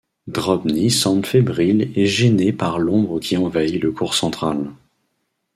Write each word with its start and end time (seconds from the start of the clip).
Drobny 0.25 0.89
semble 0.89 1.27
fébrile 1.27 1.91
et 1.95 2.07
gêné 2.07 2.51
par 2.53 2.79
l'ombre 2.79 3.19
qui 3.19 3.37
envahit 3.37 3.79
le 3.79 3.91
court 3.91 4.15
central. 4.15 4.71